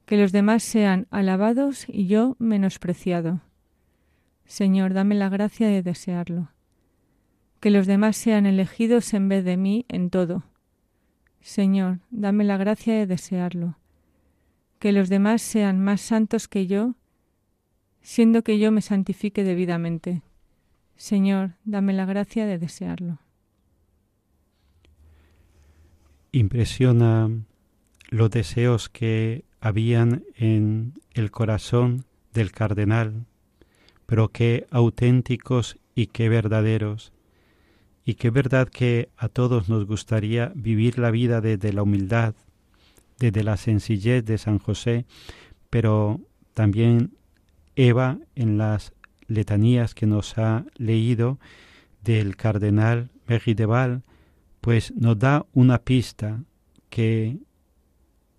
que 0.07 0.16
los 0.16 0.33
demás 0.33 0.64
sean 0.64 1.07
alabados 1.12 1.85
y 1.87 2.09
yo 2.09 2.35
menospreciado. 2.40 3.42
Señor, 4.44 4.92
dame 4.92 5.14
la 5.14 5.29
gracia 5.29 5.68
de 5.68 5.85
desearlo. 5.85 6.49
Que 7.61 7.70
los 7.70 7.87
demás 7.87 8.16
sean 8.16 8.44
elegidos 8.44 9.14
en 9.14 9.29
vez 9.29 9.44
de 9.44 9.57
mí 9.57 9.85
en 9.88 10.11
todo. 10.11 10.42
Señor, 11.40 12.01
dame 12.11 12.42
la 12.42 12.57
gracia 12.57 12.94
de 12.94 13.07
desearlo. 13.07 13.77
Que 14.81 14.90
los 14.90 15.09
demás 15.09 15.42
sean 15.42 15.79
más 15.79 16.01
santos 16.01 16.49
que 16.49 16.66
yo, 16.66 16.96
siendo 18.03 18.43
que 18.43 18.59
yo 18.59 18.73
me 18.73 18.83
santifique 18.83 19.45
debidamente. 19.45 20.23
Señor, 20.97 21.53
dame 21.65 21.93
la 21.93 22.05
gracia 22.05 22.47
de 22.47 22.59
desearlo. 22.59 23.19
Impresiona 26.33 27.31
los 28.11 28.31
deseos 28.31 28.89
que 28.89 29.45
habían 29.61 30.25
en 30.37 30.95
el 31.13 31.31
corazón 31.31 32.05
del 32.33 32.53
cardenal, 32.53 33.27
pero 34.07 34.29
qué 34.29 34.67
auténticos 34.71 35.79
y 35.95 36.07
qué 36.07 36.29
verdaderos. 36.29 37.13
Y 38.05 38.15
qué 38.15 38.31
verdad 38.31 38.69
que 38.69 39.11
a 39.17 39.29
todos 39.29 39.69
nos 39.69 39.87
gustaría 39.87 40.53
vivir 40.55 40.99
la 40.99 41.11
vida 41.11 41.41
desde 41.41 41.73
la 41.73 41.83
humildad, 41.83 42.35
desde 43.19 43.45
la 43.45 43.57
sencillez 43.57 44.25
de 44.25 44.39
San 44.39 44.59
José, 44.59 45.05
pero 45.69 46.21
también 46.55 47.13
Eva 47.76 48.18
en 48.35 48.59
las 48.59 48.92
letanías 49.26 49.94
que 49.94 50.06
nos 50.06 50.37
ha 50.38 50.64
leído 50.76 51.38
del 52.02 52.37
cardenal 52.37 53.11
Megideval, 53.26 54.02
pues 54.61 54.92
nos 54.96 55.18
da 55.18 55.46
una 55.52 55.78
pista 55.78 56.42
que 56.88 57.38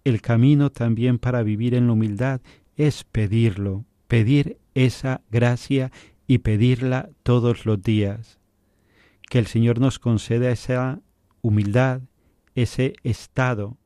el 0.04 0.22
camino 0.22 0.72
también 0.72 1.20
para 1.20 1.44
vivir 1.44 1.76
en 1.76 1.88
la 1.88 1.94
humildad 1.94 2.42
es 2.76 3.04
pedirlo, 3.04 3.86
pedir 4.08 4.58
esa 4.74 5.22
gracia 5.30 5.92
y 6.28 6.40
pedirla 6.40 7.10
todos 7.24 7.66
los 7.66 7.82
días. 7.82 8.40
Que 9.30 9.40
el 9.40 9.48
Señor 9.48 9.80
nos 9.80 10.00
conceda 10.00 10.52
esa 10.52 11.00
humildad, 11.42 12.02
ese 12.56 12.94
estado. 13.04 13.78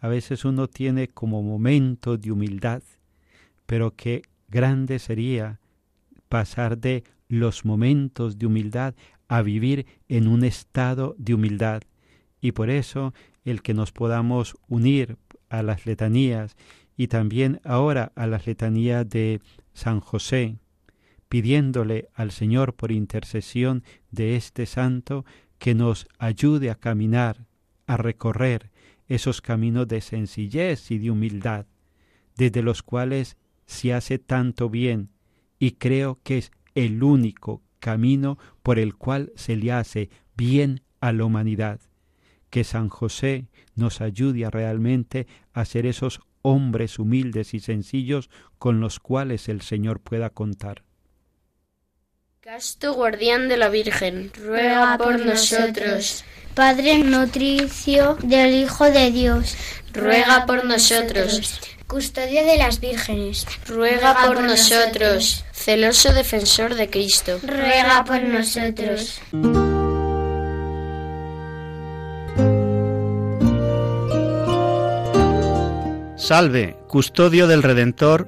A 0.00 0.08
veces 0.08 0.44
uno 0.44 0.68
tiene 0.68 1.08
como 1.08 1.42
momento 1.42 2.18
de 2.18 2.32
humildad, 2.32 2.82
pero 3.66 3.94
qué 3.94 4.22
grande 4.54 5.00
sería 5.00 5.58
pasar 6.28 6.78
de 6.78 7.02
los 7.28 7.64
momentos 7.64 8.38
de 8.38 8.46
humildad 8.46 8.94
a 9.26 9.42
vivir 9.42 9.84
en 10.08 10.28
un 10.28 10.44
estado 10.44 11.16
de 11.18 11.34
humildad. 11.34 11.82
Y 12.40 12.52
por 12.52 12.70
eso 12.70 13.12
el 13.44 13.62
que 13.62 13.74
nos 13.74 13.90
podamos 13.90 14.56
unir 14.68 15.16
a 15.48 15.64
las 15.64 15.86
letanías 15.86 16.56
y 16.96 17.08
también 17.08 17.60
ahora 17.64 18.12
a 18.14 18.28
las 18.28 18.46
letanías 18.46 19.08
de 19.08 19.40
San 19.72 19.98
José, 19.98 20.56
pidiéndole 21.28 22.08
al 22.14 22.30
Señor 22.30 22.74
por 22.74 22.92
intercesión 22.92 23.82
de 24.12 24.36
este 24.36 24.66
santo 24.66 25.24
que 25.58 25.74
nos 25.74 26.06
ayude 26.18 26.70
a 26.70 26.76
caminar, 26.76 27.44
a 27.88 27.96
recorrer 27.96 28.70
esos 29.08 29.40
caminos 29.40 29.88
de 29.88 30.00
sencillez 30.00 30.92
y 30.92 30.98
de 30.98 31.10
humildad, 31.10 31.66
desde 32.36 32.62
los 32.62 32.84
cuales 32.84 33.36
se 33.66 33.92
hace 33.92 34.18
tanto 34.18 34.68
bien 34.70 35.10
y 35.58 35.72
creo 35.72 36.20
que 36.22 36.38
es 36.38 36.52
el 36.74 37.02
único 37.02 37.62
camino 37.80 38.38
por 38.62 38.78
el 38.78 38.94
cual 38.94 39.32
se 39.36 39.56
le 39.56 39.72
hace 39.72 40.10
bien 40.36 40.82
a 41.00 41.12
la 41.12 41.24
humanidad 41.24 41.80
que 42.54 42.62
San 42.62 42.88
José 42.88 43.48
nos 43.74 44.00
ayude 44.00 44.44
a 44.44 44.50
realmente 44.50 45.26
a 45.52 45.64
ser 45.64 45.86
esos 45.86 46.20
hombres 46.42 47.00
humildes 47.00 47.52
y 47.52 47.58
sencillos 47.58 48.30
con 48.58 48.78
los 48.78 49.00
cuales 49.00 49.48
el 49.48 49.60
Señor 49.60 49.98
pueda 49.98 50.30
contar. 50.30 50.84
Casto 52.38 52.92
guardián 52.92 53.48
de 53.48 53.56
la 53.56 53.70
Virgen, 53.70 54.30
ruega 54.34 54.96
por 54.98 55.18
nosotros. 55.18 56.24
Padre 56.54 56.98
nutricio 56.98 58.18
del 58.22 58.54
Hijo 58.54 58.84
de 58.84 59.10
Dios, 59.10 59.56
ruega 59.92 60.46
por 60.46 60.64
nosotros. 60.64 61.60
Custodio 61.94 62.44
de 62.44 62.58
las 62.58 62.80
vírgenes, 62.80 63.46
ruega 63.68 64.16
por 64.26 64.42
nosotros. 64.42 65.44
Celoso 65.52 66.12
defensor 66.12 66.74
de 66.74 66.90
Cristo, 66.90 67.38
ruega 67.40 68.04
por 68.04 68.20
nosotros. 68.20 69.20
Salve, 76.16 76.76
custodio 76.88 77.46
del 77.46 77.62
Redentor 77.62 78.26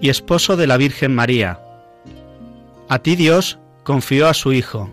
y 0.00 0.10
esposo 0.10 0.56
de 0.56 0.68
la 0.68 0.76
Virgen 0.76 1.12
María. 1.12 1.60
A 2.88 3.00
ti 3.00 3.16
Dios 3.16 3.58
confió 3.82 4.28
a 4.28 4.34
su 4.34 4.52
Hijo. 4.52 4.88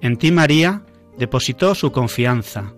En 0.00 0.18
ti 0.18 0.30
María 0.30 0.82
depositó 1.18 1.74
su 1.74 1.90
confianza. 1.90 2.74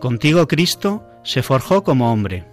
Contigo 0.00 0.46
Cristo 0.48 1.02
se 1.24 1.42
forjó 1.42 1.82
como 1.82 2.12
hombre. 2.12 2.52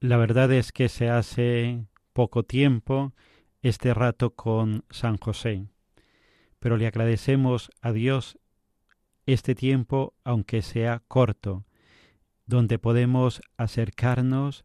La 0.00 0.16
verdad 0.16 0.52
es 0.52 0.70
que 0.70 0.88
se 0.88 1.08
hace 1.08 1.84
poco 2.12 2.44
tiempo 2.44 3.14
este 3.62 3.94
rato 3.94 4.36
con 4.36 4.84
San 4.90 5.16
José, 5.16 5.66
pero 6.60 6.76
le 6.76 6.86
agradecemos 6.86 7.72
a 7.80 7.90
Dios 7.90 8.38
este 9.26 9.56
tiempo 9.56 10.14
aunque 10.22 10.62
sea 10.62 11.02
corto, 11.08 11.64
donde 12.46 12.78
podemos 12.78 13.40
acercarnos 13.56 14.64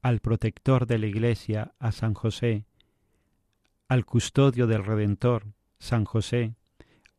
al 0.00 0.20
protector 0.20 0.86
de 0.86 0.98
la 0.98 1.06
Iglesia, 1.06 1.74
a 1.80 1.90
San 1.90 2.14
José, 2.14 2.64
al 3.88 4.06
custodio 4.06 4.68
del 4.68 4.84
Redentor, 4.84 5.54
San 5.80 6.04
José, 6.04 6.54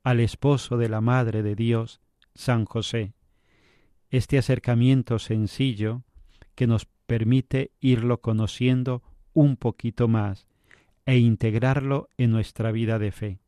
al 0.02 0.22
esposo 0.22 0.78
de 0.78 0.88
la 0.88 1.02
Madre 1.02 1.44
de 1.44 1.56
Dios, 1.56 2.00
San 2.34 2.64
José. 2.64 3.12
Este 4.10 4.38
acercamiento 4.38 5.20
sencillo 5.20 6.04
que 6.60 6.68
nos 6.68 6.88
permite 7.06 7.72
irlo 7.80 8.20
conociendo 8.20 9.02
un 9.32 9.56
poquito 9.56 10.10
más 10.10 10.46
e 11.06 11.18
integrarlo 11.18 12.10
en 12.18 12.32
nuestra 12.32 12.74
vida 12.74 13.00
de 13.00 13.14
fe. 13.14 13.40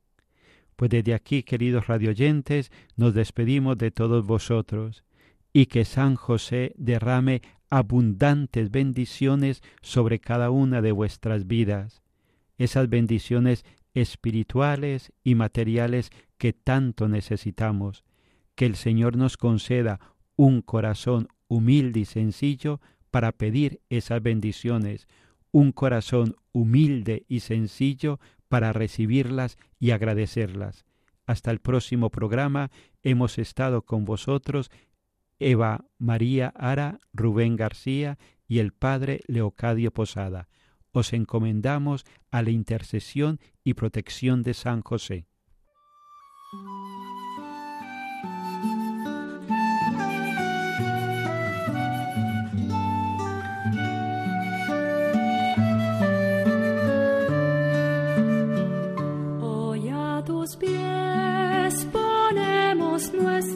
Pues 0.77 0.91
desde 0.91 1.13
aquí, 1.13 1.43
queridos 1.43 1.87
radioyentes, 1.87 2.71
nos 2.95 3.13
despedimos 3.13 3.77
de 3.77 3.91
todos 3.91 4.25
vosotros 4.25 5.03
y 5.51 5.65
que 5.65 5.83
San 5.83 6.15
José 6.15 6.73
derrame 6.77 7.41
abundantes 7.69 8.71
bendiciones 8.71 9.61
sobre 9.81 10.19
cada 10.19 10.49
una 10.49 10.81
de 10.81 10.93
vuestras 10.93 11.47
vidas, 11.47 12.03
esas 12.57 12.87
bendiciones 12.87 13.65
espirituales 13.93 15.11
y 15.21 15.35
materiales 15.35 16.11
que 16.37 16.53
tanto 16.53 17.09
necesitamos, 17.09 18.05
que 18.55 18.65
el 18.67 18.77
Señor 18.77 19.17
nos 19.17 19.35
conceda 19.35 19.99
un 20.37 20.61
corazón 20.61 21.27
humilde 21.49 21.99
y 21.99 22.05
sencillo 22.05 22.79
para 23.11 23.33
pedir 23.33 23.81
esas 23.89 24.23
bendiciones, 24.23 25.07
un 25.51 25.71
corazón 25.71 26.35
humilde 26.53 27.25
y 27.27 27.41
sencillo 27.41 28.19
para 28.47 28.73
recibirlas 28.73 29.57
y 29.79 29.91
agradecerlas. 29.91 30.85
Hasta 31.25 31.51
el 31.51 31.59
próximo 31.59 32.09
programa 32.09 32.71
hemos 33.03 33.37
estado 33.37 33.83
con 33.83 34.05
vosotros 34.05 34.71
Eva 35.39 35.85
María 35.97 36.53
Ara, 36.55 36.99
Rubén 37.13 37.55
García 37.55 38.17
y 38.47 38.59
el 38.59 38.73
Padre 38.73 39.21
Leocadio 39.27 39.91
Posada. 39.91 40.47
Os 40.91 41.13
encomendamos 41.13 42.05
a 42.31 42.41
la 42.41 42.49
intercesión 42.49 43.39
y 43.63 43.75
protección 43.75 44.43
de 44.43 44.53
San 44.53 44.81
José. 44.81 45.25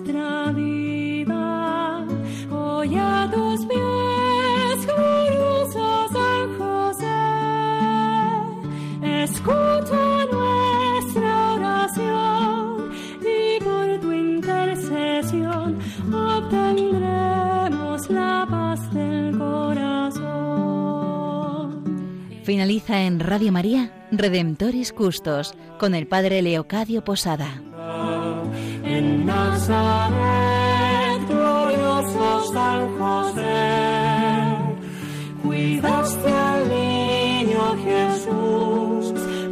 nuestra 0.06 0.52
vida. 0.52 2.06
Hoy 2.52 2.96
a 2.98 3.30
tus 3.34 3.66
pies, 3.66 4.86
glorioso 4.86 6.08
San 6.12 6.58
José, 6.58 7.06
escucha 9.24 10.26
nuestra 10.32 11.54
oración 11.54 12.92
y 13.22 13.60
por 13.64 14.00
tu 14.00 14.12
intercesión 14.12 15.80
obtendremos 16.14 18.10
la 18.10 18.48
paz 18.50 18.94
del 18.94 19.38
corazón. 19.38 20.26
Finaliza 22.44 23.02
en 23.04 23.20
Radio 23.20 23.52
María 23.52 24.08
Redemptores 24.12 24.94
Custos 24.94 25.56
con 25.80 25.96
el 25.96 26.08
Padre 26.08 26.44
Leocadio 26.44 27.04
Posada. 27.04 27.64
En 28.98 29.26
Nazaret, 29.26 31.20
glorioso 31.28 32.54
San 32.54 32.82
José, 32.98 33.58
cuidaste 35.44 36.32
al 36.32 36.62
niño 36.70 37.64
Jesús, 37.88 39.04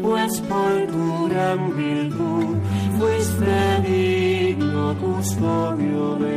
pues 0.01 0.31
por 0.49 0.71
tu 0.93 1.27
gran 1.27 1.61
virtud 1.75 2.55
fuiste 2.97 3.55
digno 3.85 4.95
custodio 5.05 6.15
de 6.23 6.32